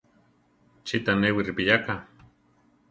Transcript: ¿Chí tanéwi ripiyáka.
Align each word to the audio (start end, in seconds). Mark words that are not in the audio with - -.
¿Chí 0.85 0.97
tanéwi 1.05 1.41
ripiyáka. 1.47 1.95